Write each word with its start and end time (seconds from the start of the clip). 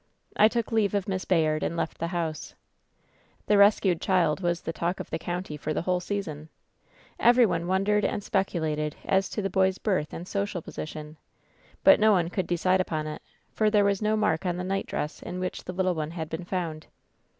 I 0.35 0.47
took 0.47 0.71
leave 0.71 0.95
of 0.95 1.07
Miss 1.07 1.25
Bayard, 1.25 1.61
and 1.61 1.77
left 1.77 1.99
the 1.99 2.07
house. 2.07 2.55
"The 3.45 3.55
rescued 3.55 4.01
child 4.01 4.39
was 4.39 4.61
the 4.61 4.73
talk 4.73 4.99
of 4.99 5.11
the 5.11 5.19
county 5.19 5.57
for 5.57 5.75
the 5.75 5.81
^ 5.81 5.83
whole 5.83 5.99
season. 5.99 6.49
Every 7.19 7.45
one 7.45 7.67
wondered 7.67 8.03
and 8.03 8.23
speculated 8.23 8.95
as 9.05 9.29
to 9.29 9.43
the 9.43 9.49
boy's 9.51 9.77
birth 9.77 10.11
and 10.11 10.27
social 10.27 10.63
position, 10.63 11.17
but 11.83 11.99
no 11.99 12.11
one 12.13 12.31
could 12.31 12.47
decide 12.47 12.81
upon 12.81 13.05
it, 13.05 13.21
for 13.53 13.69
there 13.69 13.85
was 13.85 14.01
no 14.01 14.17
mark 14.17 14.43
on 14.43 14.57
the 14.57 14.63
nightdress 14.63 15.21
in 15.21 15.39
which 15.39 15.65
the 15.65 15.71
little 15.71 15.93
one 15.93 16.09
had 16.09 16.31
beenTfoimd. 16.31 16.85